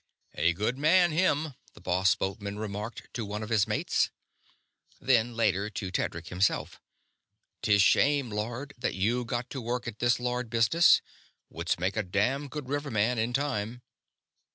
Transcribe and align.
"A 0.33 0.53
good 0.53 0.79
man, 0.79 1.11
him," 1.11 1.53
the 1.73 1.79
boss 1.79 2.15
boatman 2.15 2.57
remarked 2.57 3.07
to 3.13 3.23
one 3.23 3.43
of 3.43 3.49
his 3.49 3.67
mates. 3.67 4.09
Then, 4.99 5.35
later, 5.35 5.69
to 5.69 5.91
Tedric 5.91 6.29
himself: 6.29 6.81
"'Tis 7.61 7.83
shame, 7.83 8.31
lord, 8.31 8.73
that 8.79 8.95
you 8.95 9.23
got 9.25 9.51
to 9.51 9.61
work 9.61 9.87
at 9.87 9.99
this 9.99 10.19
lord 10.19 10.49
business. 10.49 11.03
Wouldst 11.51 11.79
make 11.79 11.95
a 11.95 12.01
damn 12.01 12.47
good 12.47 12.67
riverman 12.67 13.19
in 13.19 13.31
time." 13.31 13.83